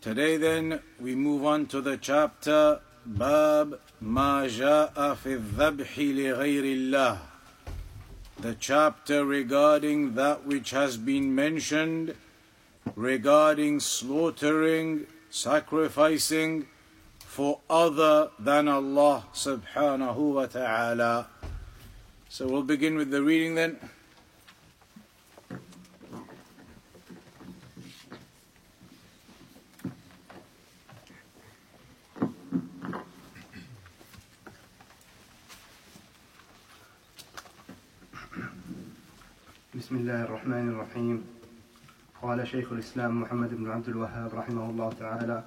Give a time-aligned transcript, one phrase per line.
[0.00, 5.34] Today, then, we move on to the chapter Bab Ma Ja'a fi
[8.40, 12.14] The chapter regarding that which has been mentioned
[12.94, 16.68] regarding slaughtering, sacrificing
[17.18, 21.26] for other than Allah subhanahu wa ta'ala.
[22.28, 23.78] So we'll begin with the reading then.
[39.88, 41.24] بسم الله الرحمن الرحيم.
[42.22, 45.44] قال شيخ الإسلام محمد بن عبد الوهاب رحمه الله تعالى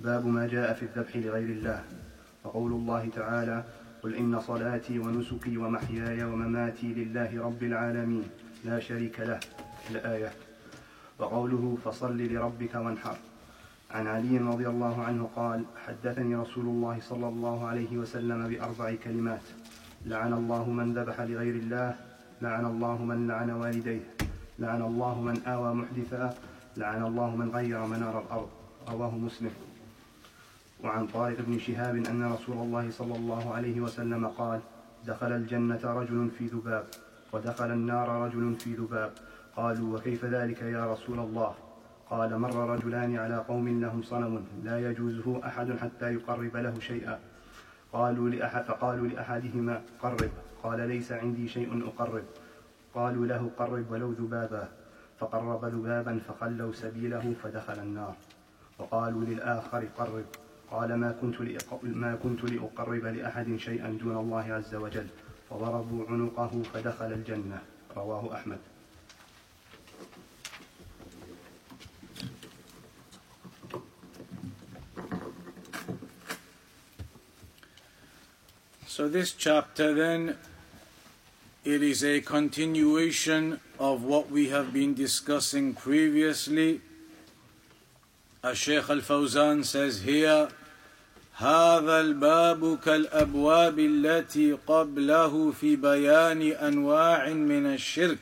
[0.00, 1.84] باب ما جاء في الذبح لغير الله.
[2.44, 3.64] وقول الله تعالى
[4.02, 8.24] قل إن صلاتي ونسكي ومحياي ومماتي لله رب العالمين.
[8.64, 9.40] لا شريك له
[9.90, 10.32] الآية.
[11.18, 13.16] وقوله فصل لربك وانحر.
[13.90, 19.46] عن علي رضي الله عنه قال حدثني رسول الله صلى الله عليه وسلم بأربع كلمات
[20.06, 22.11] لعن الله من ذبح لغير الله
[22.42, 24.00] لعن الله من لعن والديه
[24.58, 26.34] لعن الله من آوى محدثا
[26.76, 28.48] لعن الله من غير منار الأرض
[28.88, 29.50] رواه مسلم.
[30.84, 34.60] وعن طارق بن شهاب أن رسول الله صلى الله عليه وسلم قال
[35.06, 36.84] دخل الجنة رجل في ذباب
[37.32, 39.12] ودخل النار رجل في ذباب.
[39.56, 41.54] قالوا وكيف ذلك يا رسول الله؟
[42.10, 47.18] قال مر رجلان على قوم لهم صنم لا يجوزه أحد حتى يقرب له شيئا.
[47.92, 50.30] قالوا لأحد فقالوا لأحدهما قرب.
[50.62, 52.24] قال ليس عندي شيء أقرب.
[52.94, 54.68] قالوا له قرب ولو ذبابا.
[55.20, 58.14] فقرب ذبابا فخلوا سبيله فدخل النار.
[58.78, 60.24] وقالوا للآخر قرب.
[60.70, 61.36] قال ما كنت
[61.82, 65.06] ما كنت لأقرب لأحد شيئا دون الله عز وجل.
[65.50, 67.58] فضربوا عنقه فدخل الجنة.
[67.96, 68.58] رواه أحمد.
[78.86, 80.36] So this chapter then
[81.65, 86.81] it is a continuation of what we have been discussing previously.
[88.43, 90.49] As Shaykh Al-Fawzan says here
[91.37, 98.17] هذا الباب كالابواب التي قبله في بيان انواع من الشرك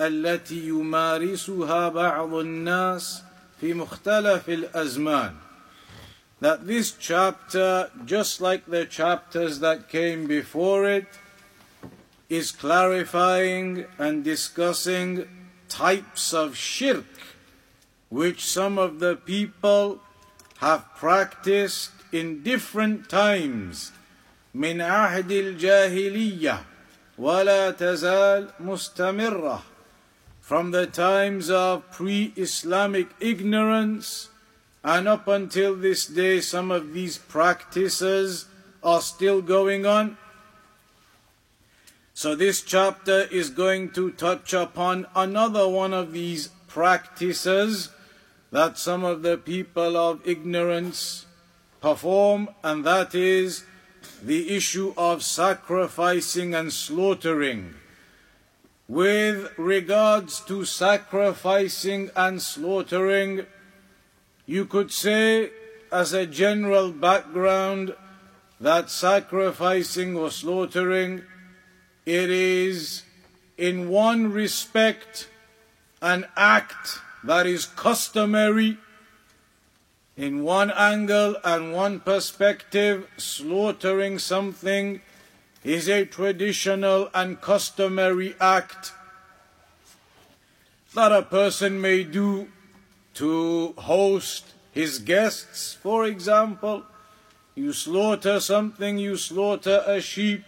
[0.00, 3.22] التي يمارسها بعض الناس
[3.60, 5.34] في مختلف الازمان
[6.40, 11.04] that this chapter just like the chapters that came before it
[12.28, 15.28] is clarifying and discussing
[15.68, 17.06] types of shirk
[18.08, 20.00] which some of the people
[20.58, 23.92] have practiced in different times
[24.54, 26.64] من عهد الجاهلية
[27.18, 29.62] ولا تزال مستمرة
[30.40, 34.28] from the times of pre-Islamic ignorance
[34.82, 38.46] and up until this day some of these practices
[38.82, 40.16] are still going on
[42.17, 47.89] so this chapter is going to touch upon another one of these practices
[48.51, 51.25] that some of the people of ignorance
[51.81, 53.65] perform, and that is
[54.23, 57.73] the issue of sacrificing and slaughtering.
[58.87, 63.45] With regards to sacrificing and slaughtering,
[64.45, 65.51] you could say,
[65.91, 67.93] as a general background,
[68.61, 71.23] that sacrificing or slaughtering
[72.05, 73.03] it is
[73.57, 75.27] in one respect
[76.01, 78.77] an act that is customary
[80.17, 85.01] in one angle and one perspective, slaughtering something
[85.63, 88.93] is a traditional and customary act
[90.93, 92.47] that a person may do
[93.15, 95.73] to host his guests.
[95.73, 96.83] For example,
[97.55, 100.43] you slaughter something, you slaughter a sheep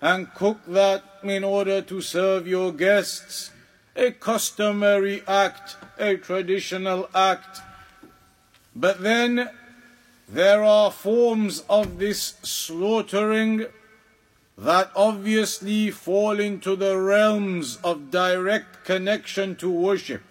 [0.00, 3.50] and cook that in order to serve your guests.
[3.96, 7.60] A customary act, a traditional act.
[8.76, 9.50] But then
[10.28, 13.66] there are forms of this slaughtering
[14.56, 20.22] that obviously fall into the realms of direct connection to worship.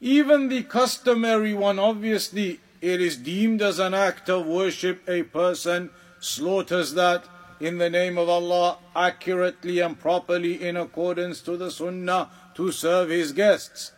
[0.00, 5.88] Even the customary one obviously it is deemed as an act of worship, a person
[6.20, 7.24] slaughters that
[7.60, 13.10] in the name of Allah accurately and properly in accordance to the Sunnah to serve
[13.10, 13.92] his guests.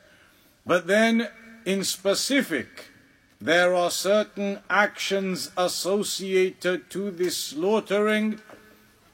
[0.65, 1.29] But then,
[1.65, 2.91] in specific,
[3.41, 8.41] there are certain actions associated to this slaughtering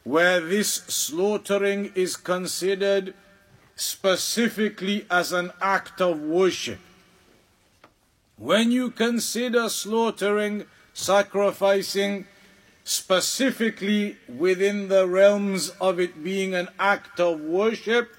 [0.04, 3.14] where this slaughtering is considered
[3.76, 6.78] specifically as an act of worship.
[8.36, 12.26] When you consider slaughtering, sacrificing,
[12.84, 18.14] specifically within the realms of it being an act of worship,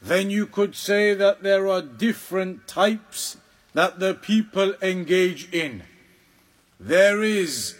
[0.00, 3.36] then you could say that there are different types
[3.72, 5.82] that the people engage in.
[6.80, 7.76] There is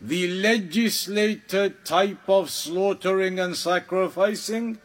[0.00, 4.78] the legislated type of slaughtering and sacrificing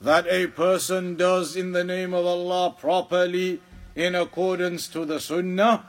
[0.00, 3.60] that a person does in the name of Allah properly
[3.94, 5.84] in accordance to the Sunnah.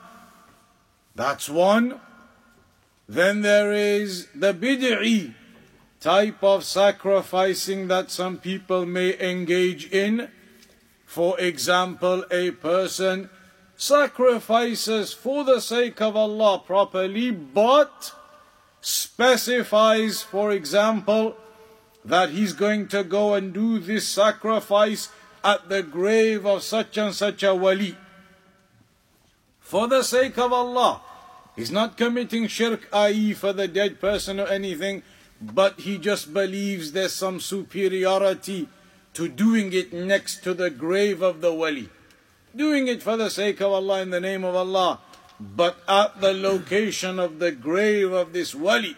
[1.16, 2.00] That's one.
[3.14, 5.36] Then there is the bid'i
[6.00, 10.32] type of sacrificing that some people may engage in.
[11.06, 13.30] For example, a person
[13.78, 18.14] sacrifices for the sake of Allah properly, but
[18.82, 21.38] specifies, for example,
[22.04, 25.10] that he's going to go and do this sacrifice
[25.44, 27.96] at the grave of such and such a wali.
[29.60, 31.13] For the sake of Allah.
[31.56, 35.04] He's not committing shirk, i.e., for the dead person or anything,
[35.42, 38.68] but he just believes there's some superiority
[39.14, 41.90] to doing it next to the grave of the wali.
[42.56, 45.00] Doing it for the sake of Allah in the name of Allah,
[45.40, 48.98] but at the location of the grave of this wali.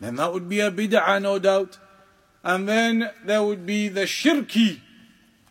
[0.00, 1.78] Then that would be a bid'ah, no doubt.
[2.42, 4.80] And then there would be the shirki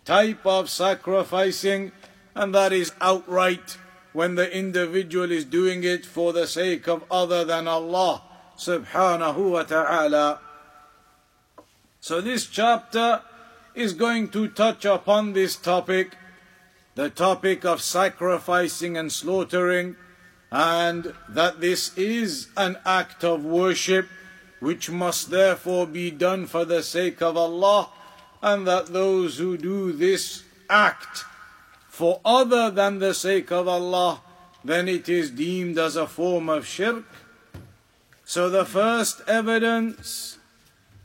[0.06, 1.92] type of sacrificing,
[2.36, 3.78] and that is outright
[4.14, 8.22] when the individual is doing it for the sake of other than Allah
[8.58, 10.40] subhanahu wa ta'ala.
[12.00, 13.22] So this chapter
[13.76, 16.16] is going to touch upon this topic,
[16.96, 19.96] the topic of sacrificing and slaughtering,
[20.52, 24.08] and that this is an act of worship
[24.60, 27.90] which must therefore be done for the sake of Allah
[28.42, 31.26] and that those who do this act
[31.94, 34.22] for other than the sake of Allah,
[34.66, 37.06] then it is deemed as a form of shirk.
[38.26, 40.40] So the first evidence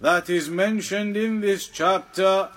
[0.01, 2.49] that is mentioned in this chapter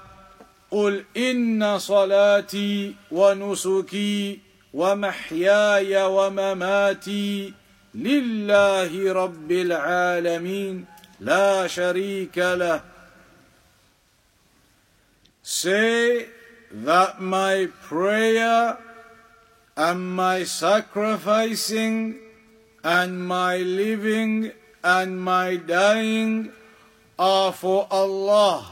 [0.71, 4.39] قل إن صلاتي ونسكي
[4.73, 7.53] ومحياي ومماتي
[7.95, 10.85] لله رب العالمين
[11.19, 12.81] لا شريك له
[15.43, 16.40] Say
[16.73, 18.77] that my prayer
[19.75, 22.17] and my sacrificing
[22.83, 24.51] and my living
[24.83, 26.51] and my dying
[27.19, 28.65] are for Allah,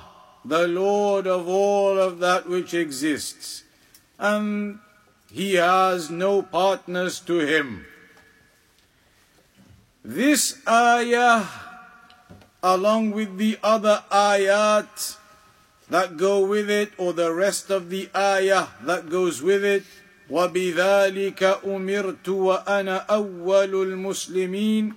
[0.44, 3.63] the Lord of all of that which exists,
[4.18, 4.80] and
[5.31, 7.86] He has no partners to Him.
[10.04, 11.45] This ayah,
[12.63, 15.19] along with the other ayat,
[15.91, 19.85] that go with it or the rest of the ayah that goes with it
[20.31, 24.94] وبذلك أمرت وأنا أول المسلمين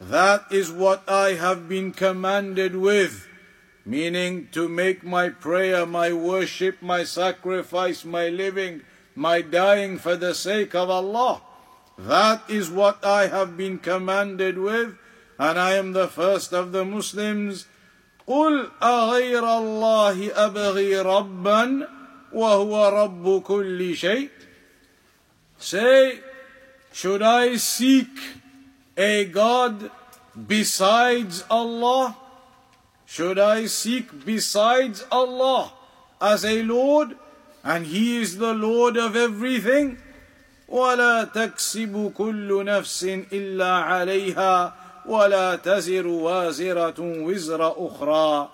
[0.00, 3.26] That is what I have been commanded with,
[3.86, 8.82] meaning to make my prayer, my worship, my sacrifice, my living,
[9.14, 11.40] my dying for the sake of Allah.
[11.96, 14.98] That is what I have been commanded with,
[15.38, 17.64] and I am the first of the Muslims.
[18.27, 21.87] قل أغير الله أبغي ربا
[22.33, 24.29] وهو رب كل شيء
[25.59, 26.17] Say,
[26.91, 28.09] should I seek
[28.97, 29.91] a God
[30.47, 32.17] besides Allah?
[33.05, 35.71] Should I seek besides Allah
[36.19, 37.15] as a Lord?
[37.63, 39.97] And He is the Lord of everything?
[40.71, 44.73] ولا تكسب كل نفس إلا عليها
[45.06, 48.48] ولا تزر وازرة وزر أخرى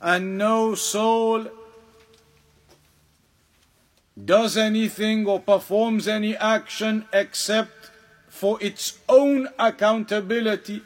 [0.00, 1.46] and no soul
[4.22, 7.90] does anything or performs any action except
[8.28, 10.82] for its own accountability.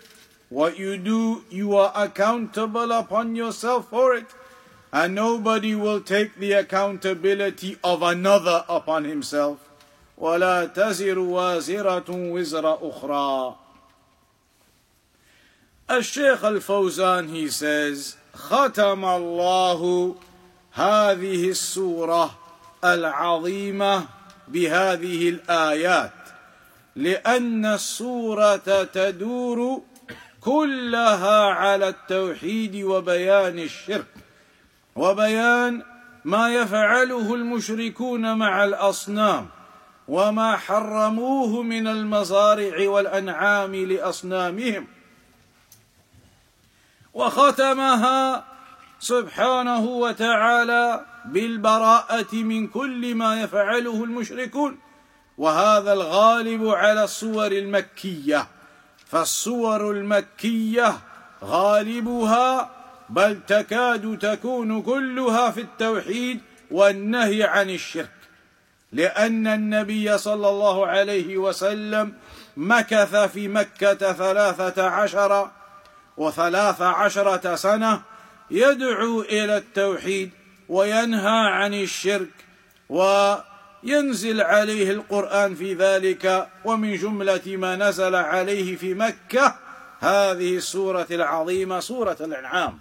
[0.49, 4.27] What you do, you are accountable upon yourself for it.
[4.93, 9.59] And nobody will take the accountability of another upon himself.
[10.19, 13.57] ولا تزر وازرة وزر أخرى
[15.92, 20.15] الشيخ الفوزان he says ختم الله
[20.74, 22.38] هذه السورة
[22.84, 24.06] العظيمة
[24.48, 26.12] بهذه الآيات
[26.96, 29.82] لأن السورة تدور
[30.42, 34.08] كلها على التوحيد وبيان الشرك
[34.96, 35.84] وبيان
[36.25, 39.48] ما يفعله المشركون مع الأصنام
[40.08, 44.88] وما حرموه من المزارع والأنعام لأصنامهم
[47.16, 48.44] وختمها
[49.00, 54.78] سبحانه وتعالى بالبراءة من كل ما يفعله المشركون.
[55.38, 58.48] وهذا الغالب على الصور المكية.
[59.06, 60.98] فالصور المكية
[61.44, 62.70] غالبها
[63.10, 66.42] بل تكاد تكون كلها في التوحيد
[66.72, 68.10] والنهي عن الشرك.
[68.92, 72.14] لأن النبي صلى الله عليه وسلم
[72.58, 75.50] مكث في مكة ثلاثة عشر
[76.18, 78.02] وثلاث عشرة سنة
[78.52, 80.32] يدعو إلى التوحيد
[80.70, 82.30] وينهى عن الشرك
[82.90, 89.56] وينزل عليه القرآن في ذلك ومن جملة ما نزل عليه في مكة
[90.00, 92.80] هذه السورة العظيمة سورة الأنعام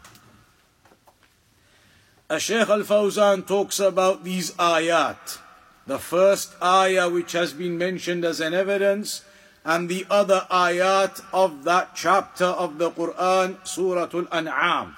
[2.31, 5.39] الشيخ الفوزان talks about these ayat.
[5.87, 9.23] The first ayah which has been mentioned as an evidence
[9.65, 14.97] and the other ayat of that chapter of the Quran, Surah Al-An'am.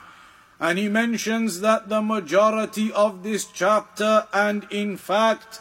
[0.58, 5.60] And he mentions that the majority of this chapter, and in fact,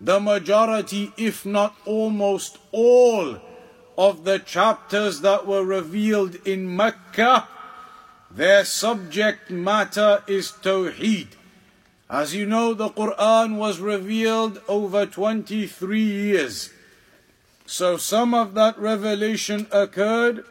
[0.00, 3.38] the majority, if not almost all,
[3.96, 7.46] of the chapters that were revealed in Mecca,
[8.30, 11.28] their subject matter is Tawheed.
[12.10, 16.73] As you know, the Quran was revealed over 23 years.
[17.66, 20.44] So some of that revelation occurred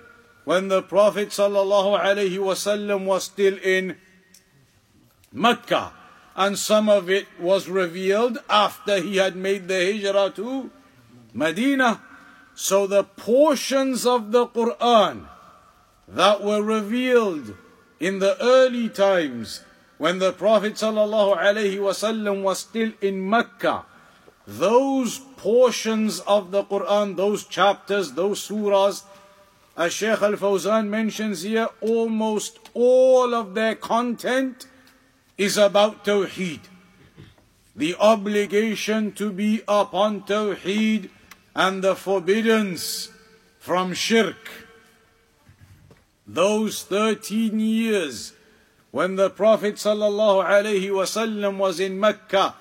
[0.45, 3.97] when the Prophet ﷺ was still in
[5.31, 5.93] Mecca,
[6.35, 10.69] and some of it was revealed after he had made the hijrah to
[11.33, 12.01] Medina.
[12.55, 15.27] So the portions of the Quran
[16.07, 17.55] that were revealed
[17.99, 19.61] in the early times
[19.97, 23.85] when the Prophet ﷺ was still in Mecca,
[24.45, 29.03] those portions of the Quran, those chapters, those surahs
[29.75, 34.67] as Shaykh Al Fawzan mentions here, almost all of their content
[35.37, 36.59] is about Tawheed.
[37.75, 41.09] The obligation to be upon Tawheed
[41.55, 43.09] and the forbiddance
[43.57, 44.67] from Shirk.
[46.27, 48.33] Those 13 years
[48.91, 52.53] when the Prophet ﷺ was in Mecca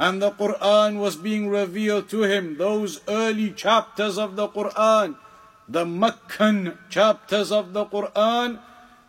[0.00, 5.16] and the Quran was being revealed to him, those early chapters of the Quran
[5.70, 8.58] the Meccan chapters of the Quran,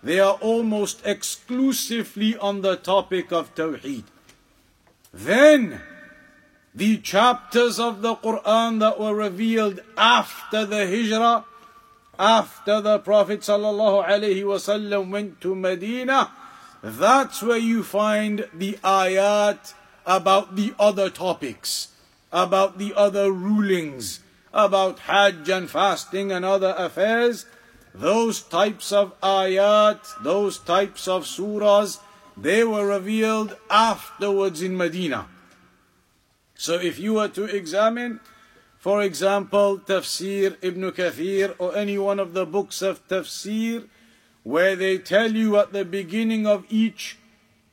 [0.04, 4.04] they are almost exclusively on the topic of Tawheed.
[5.12, 5.82] Then,
[6.76, 11.46] the chapters of the Quran that were revealed after the Hijrah,
[12.20, 16.32] after the Prophet ﷺ went to Medina,
[16.84, 19.74] that's where you find the ayat
[20.06, 21.90] about the other topics,
[22.32, 24.20] about the other rulings,
[24.54, 27.46] about Hajj and fasting and other affairs,
[27.94, 32.00] those types of ayat, those types of surahs,
[32.38, 35.28] they were revealed afterwards in Medina.
[36.56, 38.20] So if you were to examine,
[38.78, 43.88] for example, Tafsir Ibn Kathir or any one of the books of Tafsir,
[44.44, 47.18] where they tell you at the beginning of each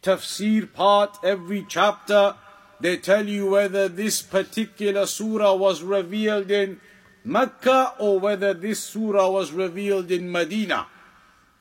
[0.03, 2.37] Tafsir part, every chapter,
[2.81, 6.81] they tell you whether this particular surah was revealed in
[7.25, 10.87] Mecca or whether this surah was revealed in Medina.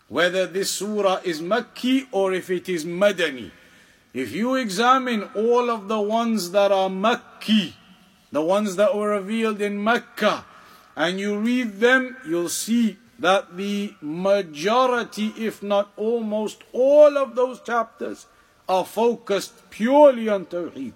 [0.07, 3.51] Whether this surah is Makki or if it is Madani.
[4.13, 7.73] If you examine all of the ones that are Makki,
[8.31, 10.45] the ones that were revealed in Mecca,
[10.95, 17.59] and you read them, you'll see that the majority, if not almost all of those
[17.61, 18.27] chapters,
[18.69, 20.93] are focused purely on Tawheed.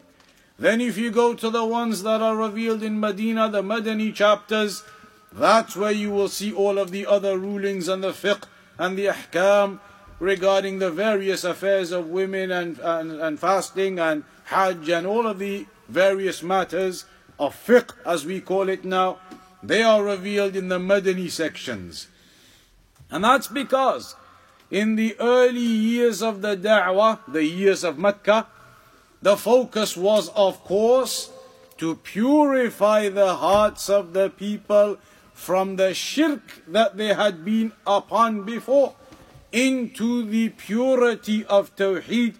[0.59, 4.83] Then if you go to the ones that are revealed in Medina, the Madani chapters,
[5.31, 8.43] that's where you will see all of the other rulings and the fiqh
[8.77, 9.79] and the ahkam
[10.19, 15.39] regarding the various affairs of women and, and, and fasting and hajj and all of
[15.39, 17.05] the various matters
[17.39, 19.17] of fiqh as we call it now.
[19.63, 22.07] They are revealed in the Madani sections.
[23.09, 24.15] And that's because
[24.69, 28.47] in the early years of the da'wah, the years of Mecca,
[29.21, 31.29] the focus was, of course,
[31.77, 34.97] to purify the hearts of the people
[35.33, 38.95] from the shirk that they had been upon before
[39.51, 42.35] into the purity of Tawheed.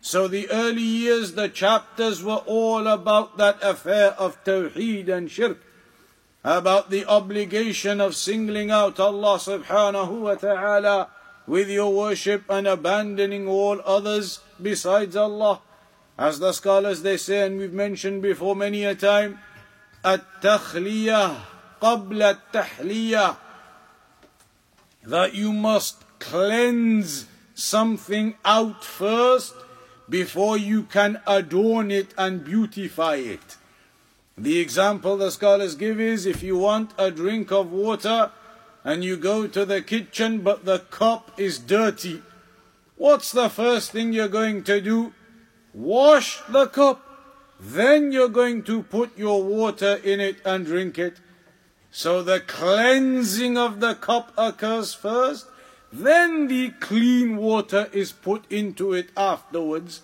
[0.00, 5.62] So the early years, the chapters were all about that affair of Tawheed and shirk
[6.43, 11.09] about the obligation of singling out Allah subhanahu wa ta'ala
[11.45, 15.61] with your worship and abandoning all others besides Allah.
[16.17, 19.39] As the scholars they say, and we've mentioned before many a time,
[20.05, 21.35] التخلية
[21.81, 23.37] قبل التحلية
[25.03, 29.53] that you must cleanse something out first
[30.09, 33.57] before you can adorn it and beautify it.
[34.36, 38.32] The example the scholars give is if you want a drink of water
[38.82, 42.20] and you go to the kitchen but the cup is dirty,
[42.96, 45.12] what's the first thing you're going to do?
[45.72, 47.00] Wash the cup.
[47.60, 51.18] Then you're going to put your water in it and drink it.
[51.90, 55.46] So the cleansing of the cup occurs first,
[55.92, 60.02] then the clean water is put into it afterwards.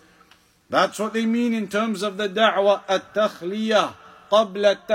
[0.68, 3.94] That's what they mean in terms of the da'wah at-takhliyah,
[4.32, 4.88] at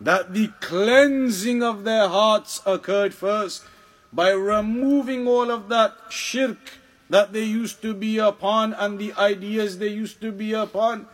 [0.00, 3.64] That the cleansing of their hearts occurred first
[4.12, 6.78] by removing all of that shirk
[7.08, 11.06] that they used to be upon and the ideas they used to be upon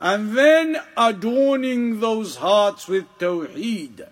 [0.00, 4.06] and then adorning those hearts with Tawheed.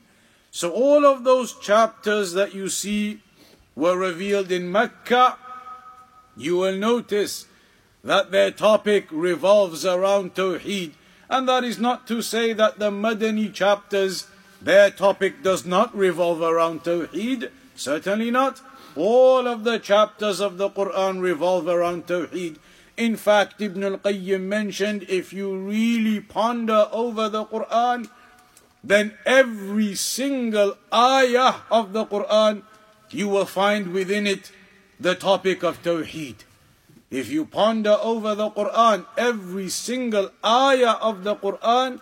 [0.50, 3.20] So all of those chapters that you see
[3.74, 5.36] were revealed in Mecca.
[6.36, 7.46] You will notice
[8.02, 10.92] that their topic revolves around Tawheed.
[11.28, 14.28] And that is not to say that the Madani chapters,
[14.61, 17.50] their topic does not revolve around Tawheed.
[17.75, 18.61] Certainly not.
[18.97, 22.57] All of the chapters of the Quran revolve around Tawheed.
[22.97, 28.09] In fact, Ibn al-Qayyim mentioned if you really ponder over the Quran,
[28.85, 32.62] then every single ayah of the Quran,
[33.11, 34.52] you will find within it
[35.00, 36.37] the topic of Tawheed.
[37.14, 42.00] If you ponder over the Quran, every single ayah of the Quran,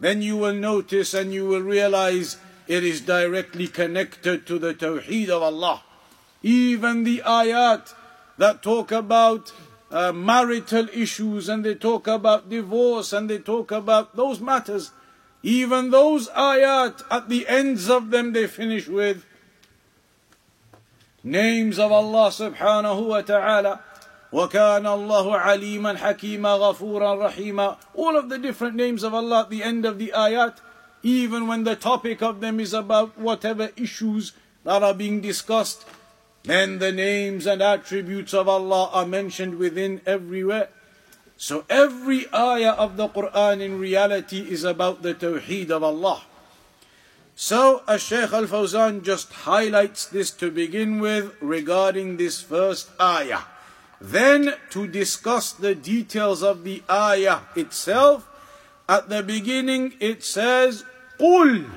[0.00, 5.28] then you will notice and you will realize it is directly connected to the Tawheed
[5.28, 5.82] of Allah.
[6.42, 7.92] Even the ayat
[8.38, 9.52] that talk about
[9.90, 14.90] uh, marital issues and they talk about divorce and they talk about those matters.
[15.42, 19.22] Even those ayat, at the ends of them, they finish with
[21.22, 23.84] names of Allah subhanahu wa ta'ala.
[24.35, 29.63] وكان الله عليما حكيما غفورا رحيما all of the different names of Allah at the
[29.63, 30.55] end of the ayat
[31.03, 35.85] even when the topic of them is about whatever issues that are being discussed
[36.43, 40.69] then the names and attributes of Allah are mentioned within everywhere.
[41.37, 46.23] So every ayah of the Quran in reality is about the Tawheed of Allah.
[47.35, 53.45] So as Shaykh Al Fawzan just highlights this to begin with regarding this first ayah.
[53.99, 58.27] Then to discuss the details of the ayah itself,
[58.89, 60.83] at the beginning it says,
[61.19, 61.69] قُلْ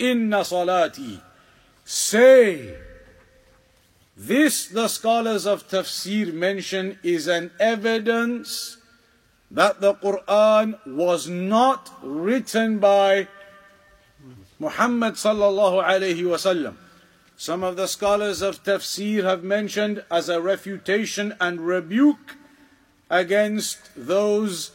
[0.00, 1.20] إِنَّ صَلَاتِي
[1.84, 2.74] Say,
[4.16, 8.78] this, the scholars of tafsir mention, is an evidence
[9.50, 13.28] that the Quran was not written by
[14.58, 16.74] Muhammad sallallahu alayhi wasallam.
[17.39, 22.35] Some of the scholars of tafsir have mentioned as a refutation and rebuke
[23.09, 24.71] against those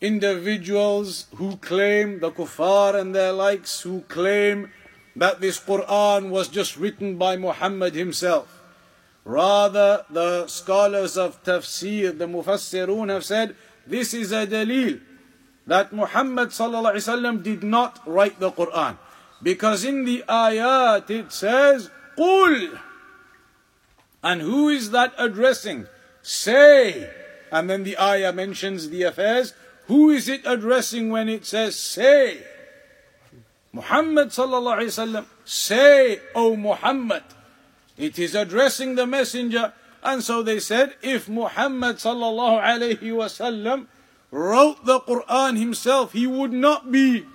[0.00, 4.72] individuals who claim, the kuffar and their likes, who claim
[5.14, 8.60] that this Quran was just written by Muhammad himself.
[9.24, 13.54] Rather, the scholars of tafsir, the mufassirun have said,
[13.86, 15.00] this is a dalil
[15.68, 16.50] that Muhammad
[17.44, 18.98] did not write the Quran.
[19.44, 22.80] Because in the ayat it says, قُل
[24.22, 25.86] And who is that addressing?
[26.22, 27.12] Say.
[27.52, 29.52] And then the ayah mentions the affairs.
[29.86, 32.40] Who is it addressing when it says say?
[33.70, 35.24] Muhammad sallallahu alayhi wasallam.
[35.44, 37.22] Say, O Muhammad.
[37.98, 39.74] It is addressing the messenger.
[40.02, 43.88] And so they said, if Muhammad sallallahu alayhi wasallam
[44.30, 47.26] wrote the Quran himself, he would not be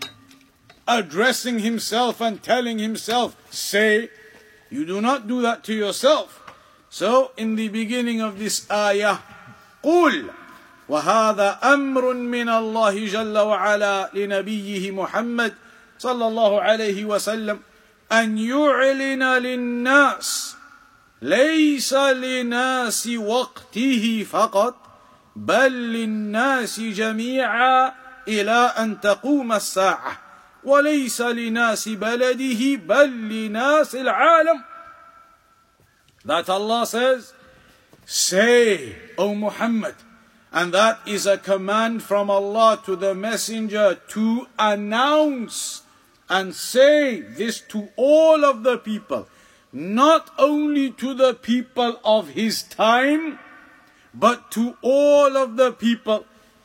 [0.89, 4.10] addressing himself and telling himself, say,
[4.69, 6.41] you do not do that to yourself.
[6.89, 9.21] So in the beginning of this ayah,
[9.86, 10.25] قُل
[10.89, 15.54] وهذا أمر من الله جل وعلا لنبيه محمد
[15.99, 17.60] صلى الله عليه وسلم
[18.12, 20.56] أن يعلن للناس
[21.21, 24.75] ليس لناس وقته فقط
[25.36, 27.93] بل للناس جميعا
[28.28, 30.29] إلى أن تقوم الساعة
[30.64, 34.64] وليس لناس بلده بل لناس العالم
[36.24, 37.35] That Allah says,
[38.07, 39.94] Say, O Muhammad,
[40.55, 45.83] And that is a command from Allah to the messenger to announce
[46.31, 49.27] and say this to all of the people,
[49.72, 53.40] not only to the people of his time,
[54.14, 56.24] but to all of the people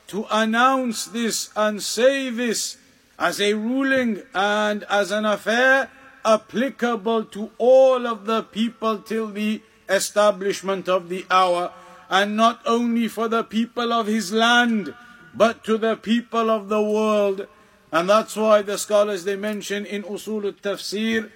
[0.10, 2.78] to announce this and say this
[3.19, 5.91] as a ruling and as an affair
[6.25, 11.73] applicable to all of the people till the establishment of the hour,
[12.09, 14.95] and not only for the people of his land,
[15.35, 17.47] but to the people of the world.
[17.93, 21.31] And that's why the scholars they mention in Usul al-Tafsir,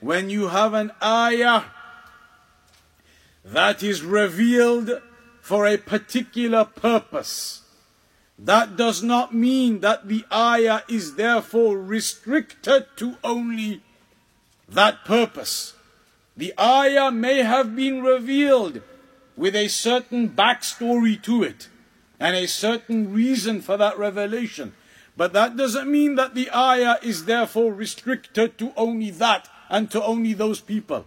[0.00, 1.64] when you have an ayah
[3.44, 5.00] that is revealed
[5.40, 7.62] for a particular purpose,
[8.37, 13.81] that does not mean that the ayah is therefore restricted to only
[14.67, 15.73] that purpose.
[16.35, 18.81] The ayah may have been revealed
[19.37, 21.69] with a certain backstory to it
[22.19, 24.73] and a certain reason for that revelation.
[25.15, 30.03] But that doesn't mean that the ayah is therefore restricted to only that and to
[30.03, 31.05] only those people.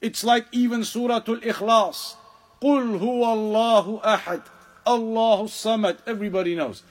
[0.00, 2.16] It's like even Surah Al-Ikhlas.
[2.62, 4.42] قُلْ هُوَ اللَّهُ أَحَدٌ
[4.85, 5.97] Allahu Samad.
[6.05, 6.83] Everybody knows.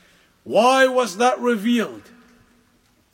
[0.42, 2.02] Why was that revealed?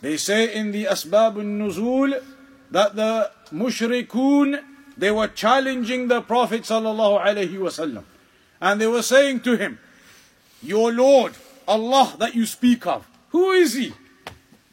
[0.01, 2.23] They say in the Asbab al-Nuzul
[2.71, 4.62] that the mushrikun,
[4.97, 8.05] they were challenging the Prophet sallallahu alaihi wasallam.
[8.61, 9.79] And they were saying to him,
[10.62, 11.35] Your Lord,
[11.69, 13.93] Allah that you speak of, who is he?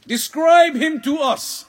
[0.07, 1.65] Describe him to us.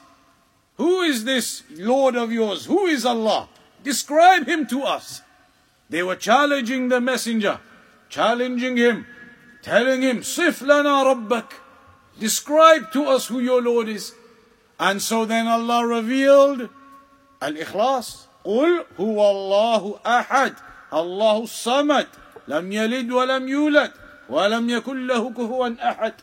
[0.77, 2.66] Who is this Lord of yours?
[2.66, 3.48] Who is Allah?
[3.83, 5.22] Describe him to us.
[5.90, 7.59] They were challenging the messenger,
[8.09, 9.05] challenging him,
[9.62, 11.51] telling him, Sif lana rabbak.
[12.19, 14.13] Describe to us who your Lord is.
[14.79, 16.69] And so then Allah revealed
[17.41, 18.27] Al-Ikhlas.
[18.45, 20.53] قل هو الله أحد
[20.93, 22.07] الله الصمد
[22.47, 23.91] لم يلد ولم يولد
[24.29, 26.13] ولم يكن له كفوا أحد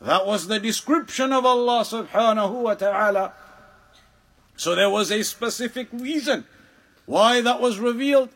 [0.00, 3.34] That was the description of Allah subhanahu wa ta'ala.
[4.56, 6.46] So there was a specific reason
[7.04, 8.30] why that was revealed.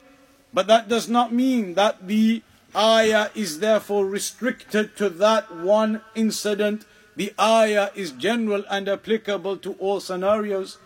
[0.53, 2.43] But that does not mean that the
[2.76, 6.86] ayah is therefore restricted to that one incident
[7.20, 10.78] the ayah is general and applicable to all scenarios.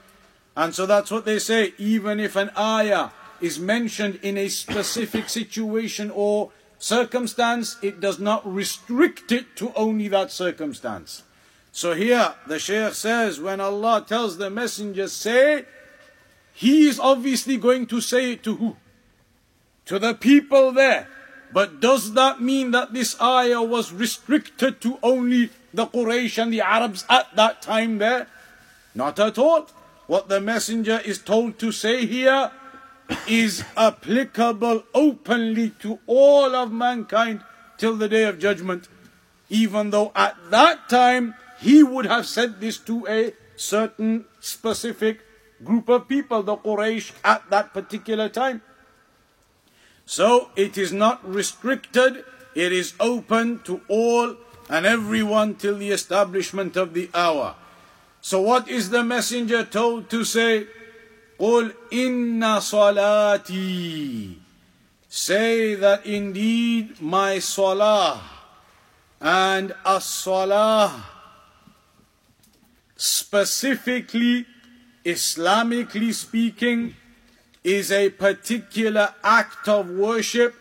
[0.57, 1.75] And so that's what they say.
[1.77, 8.41] Even if an ayah is mentioned in a specific situation or circumstance, it does not
[8.51, 11.21] restrict it to only that circumstance.
[11.71, 15.65] So here the Shaykh says, when Allah tells the messenger, say,
[16.51, 18.75] he is obviously going to say it to who?
[19.85, 21.07] To the people there.
[21.53, 26.61] But does that mean that this ayah was restricted to only the Quraysh and the
[26.61, 28.27] Arabs at that time there?
[28.95, 29.69] Not at all.
[30.07, 32.51] What the messenger is told to say here
[33.27, 37.41] is applicable openly to all of mankind
[37.77, 38.87] till the day of judgment.
[39.49, 45.21] Even though at that time he would have said this to a certain specific
[45.63, 48.61] group of people, the Quraysh, at that particular time.
[50.12, 54.36] So it is not restricted, it is open to all
[54.68, 57.54] and everyone till the establishment of the hour.
[58.20, 60.66] So what is the messenger told to say?
[61.38, 64.36] قُلْ إِنَّ صَلَاتِي
[65.08, 68.20] Say that indeed my salah
[69.20, 71.04] and as-salah
[72.96, 74.44] specifically
[75.04, 76.94] Islamically speaking
[77.63, 80.55] is a particular act of worship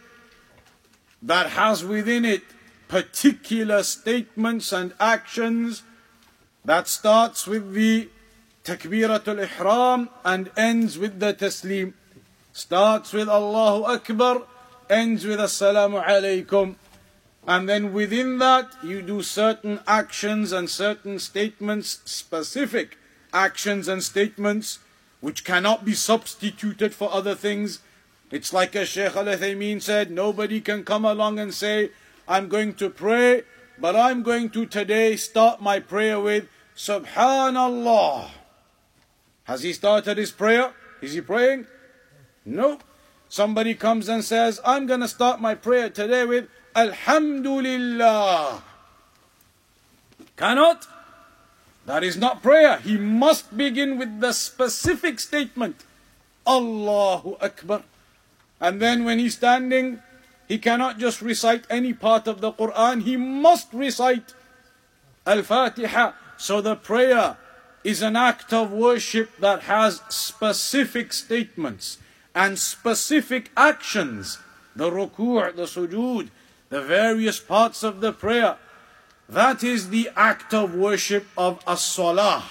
[1.21, 2.43] that has within it
[2.89, 5.83] particular statements and actions
[6.65, 8.09] that starts with the
[8.65, 11.95] takbiratul ihram and ends with the taslim.
[12.53, 14.43] Starts with Allahu Akbar,
[14.91, 16.77] ends with Assalamu alaikum.
[17.47, 22.99] And then within that, you do certain actions and certain statements, specific
[23.33, 24.79] actions and statements,
[25.23, 27.79] which cannot be substituted for other things.
[28.31, 31.91] It's like a Shaykh Al said, nobody can come along and say,
[32.27, 33.45] I'm going to pray,
[33.79, 38.31] but I'm going to today start my prayer with Subhanallah.
[39.45, 40.73] Has he started his prayer?
[41.01, 41.67] Is he praying?
[42.45, 42.81] No.
[43.29, 48.63] Somebody comes and says, I'm going to start my prayer today with Alhamdulillah.
[50.37, 50.89] Cannot?
[51.87, 52.79] That is not prayer.
[52.79, 55.85] He must begin with the specific statement
[56.47, 57.83] Allahu Akbar.
[58.61, 60.01] And then when he's standing,
[60.47, 64.35] he cannot just recite any part of the Quran, he must recite
[65.27, 66.13] Al Fatiha.
[66.37, 67.37] So the prayer
[67.85, 71.99] is an act of worship that has specific statements
[72.35, 74.39] and specific actions.
[74.75, 76.31] The ruku', the sujood,
[76.71, 78.57] the various parts of the prayer.
[79.33, 82.45] That is the act of worship of as-salah.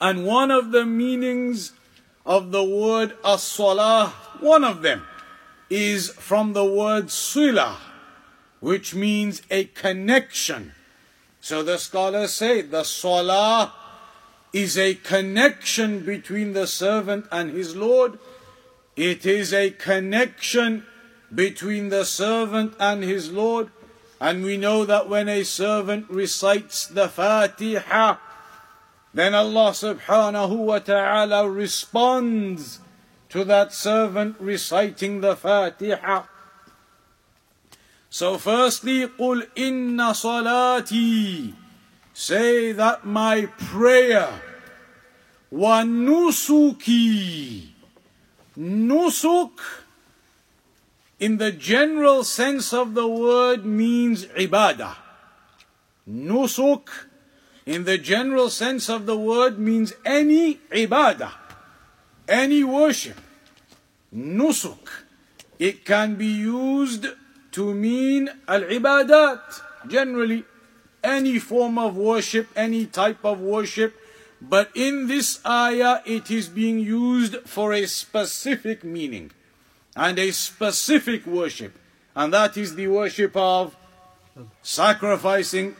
[0.00, 1.72] And one of the meanings
[2.24, 4.08] of the word as-salah,
[4.40, 5.02] one of them,
[5.68, 7.76] is from the word sila,
[8.60, 10.72] which means a connection.
[11.42, 13.74] So the scholars say the salah
[14.54, 18.18] is a connection between the servant and his Lord.
[18.96, 20.86] It is a connection
[21.34, 23.68] between the servant and his Lord.
[24.19, 28.17] And we know that when a servant recites the Fatiha,
[29.13, 32.79] then Allah subhanahu wa ta'ala responds
[33.29, 36.23] to that servant reciting the Fatiha.
[38.09, 41.53] So firstly, قُلْ إِنَّ صَلَاتِي
[42.13, 44.41] Say that my prayer
[45.53, 46.89] وَنُسُكِي
[48.57, 49.59] Nusuk
[51.24, 54.94] in the general sense of the word means ibadah.
[56.06, 56.90] Nusuk
[57.64, 61.32] in the general sense of the word means any ibadah,
[62.28, 63.16] any worship.
[64.14, 64.84] Nusuk.
[65.58, 67.06] It can be used
[67.52, 69.40] to mean al-ibadat,
[69.88, 70.44] generally
[71.02, 73.96] any form of worship, any type of worship.
[74.42, 79.32] But in this ayah, it is being used for a specific meaning
[79.95, 81.77] and a specific worship.
[82.15, 83.75] And that is the worship of
[84.61, 85.75] sacrificing,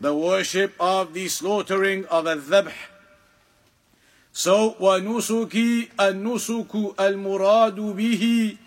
[0.00, 2.72] the worship of the slaughtering of a dhabh.
[4.32, 8.58] So, وَنُسُكِ النُّسُكُ الْمُرَادُ بِهِ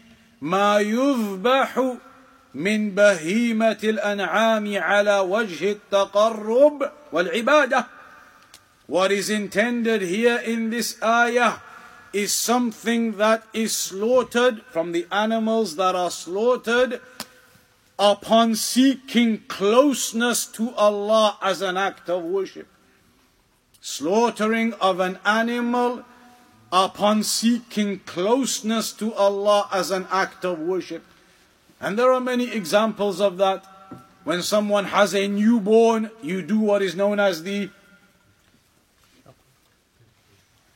[0.42, 2.00] مَا يُذْبَحُ
[2.56, 7.86] من بهيمة الأنعام على وجه التقرب والعبادة.
[8.88, 11.60] What is intended here in this ayah
[12.13, 17.01] is something that is slaughtered from the animals that are slaughtered
[17.99, 22.67] upon seeking closeness to Allah as an act of worship.
[23.81, 26.05] Slaughtering of an animal
[26.73, 31.05] upon seeking closeness to Allah as an act of worship.
[31.81, 33.65] And there are many examples of that.
[34.25, 37.71] When someone has a newborn, you do what is known as the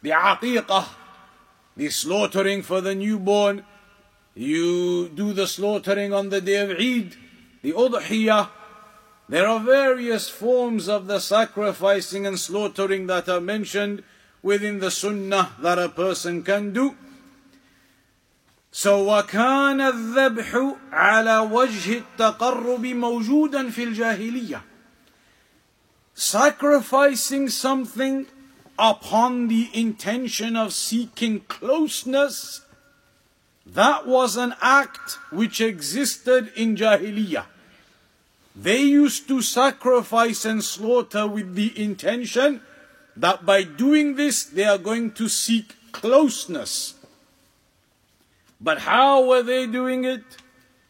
[0.03, 0.87] the aqiqah,
[1.76, 3.66] the slaughtering for the newborn.
[4.36, 7.16] You do the slaughtering on the day of Eid,
[7.62, 8.50] the udhiyah.
[9.28, 14.04] There are various forms of the sacrificing and slaughtering that are mentioned
[14.42, 16.96] within the sunnah that a person can do.
[18.72, 24.62] So وكان الذبح على وجه التقرب موجودا في الجاهلية.
[26.14, 28.28] Sacrificing something
[28.78, 32.62] upon the intention of seeking closeness,
[33.66, 37.46] that was an act which existed in Jahiliyyah.
[38.56, 42.62] They used to sacrifice and slaughter with the intention
[43.16, 46.96] that by doing this they are going to seek closeness.
[48.60, 50.24] But how were they doing it?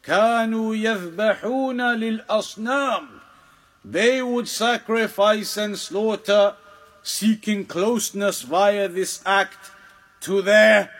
[0.04, 3.08] كانوا يذبحون للأصنام.
[3.86, 6.56] They would sacrifice and slaughter
[7.04, 9.72] seeking closeness via this act
[10.22, 10.92] to their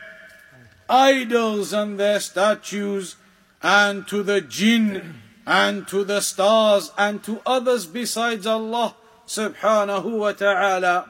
[0.88, 3.16] idols and their statues
[3.62, 5.14] and to the jinn
[5.46, 8.94] and to the stars and to others besides Allah
[9.26, 11.06] subhanahu wa ta'ala.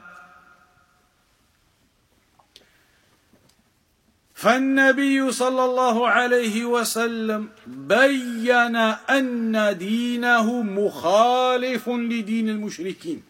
[4.41, 8.75] فالنبي صلى الله عليه وسلم بين
[9.09, 13.23] أن دينه مخالف لدين المشركين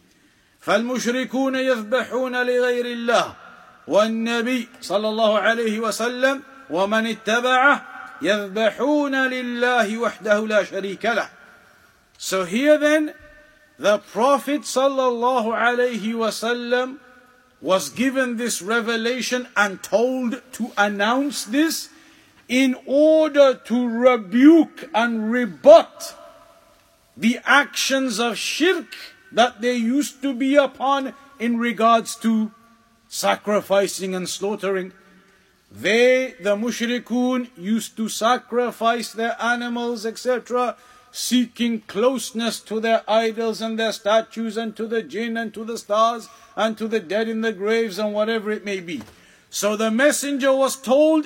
[0.66, 3.34] فالمشركون يذبحون لغير الله
[3.88, 7.86] والنبي صلى الله عليه وسلم ومن اتبعه
[8.22, 11.30] يذبحون لله وحده لا شريك له
[12.18, 13.14] So here then
[13.80, 16.98] the Prophet صلى الله عليه وسلم
[17.62, 21.90] was given this revelation and told to announce this
[22.48, 26.16] in order to rebuke and rebut
[27.16, 28.96] the actions of shirk
[29.37, 32.51] that they used to be upon in regards to
[33.07, 34.93] sacrificing and slaughtering.
[35.71, 40.77] They, the mushrikun, used to sacrifice their animals, etc.,
[41.13, 45.77] seeking closeness to their idols and their statues and to the jinn and to the
[45.77, 49.03] stars and to the dead in the graves and whatever it may be.
[49.51, 51.25] So the messenger was told